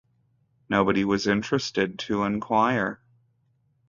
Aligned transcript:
Nobody 0.67 1.05
was 1.05 1.27
interested 1.27 1.99
to 1.99 2.23
inquire. 2.23 2.99